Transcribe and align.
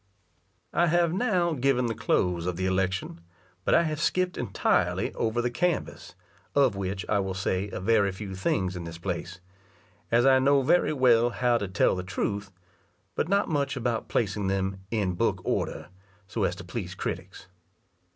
I 0.73 0.87
have 0.87 1.13
now 1.13 1.53
given 1.53 1.85
the 1.85 1.93
close 1.93 2.47
of 2.47 2.55
the 2.55 2.65
election, 2.65 3.21
but 3.63 3.75
I 3.75 3.83
have 3.83 4.01
skip'd 4.01 4.35
entirely 4.35 5.13
over 5.13 5.43
the 5.43 5.51
canvass, 5.51 6.15
of 6.55 6.75
which 6.75 7.07
I 7.07 7.19
will 7.19 7.35
say 7.35 7.69
a 7.69 7.79
very 7.79 8.11
few 8.11 8.33
things 8.33 8.75
in 8.75 8.83
this 8.85 8.97
place; 8.97 9.41
as 10.11 10.25
I 10.25 10.39
know 10.39 10.63
very 10.63 10.91
well 10.91 11.29
how 11.29 11.59
to 11.59 11.67
tell 11.67 11.95
the 11.95 12.01
truth, 12.01 12.51
but 13.13 13.29
not 13.29 13.47
much 13.47 13.77
about 13.77 14.09
placing 14.09 14.47
them 14.47 14.79
in 14.89 15.13
book 15.13 15.39
order, 15.45 15.89
so 16.25 16.45
as 16.45 16.55
to 16.55 16.63
please 16.63 16.95
critics. 16.95 17.45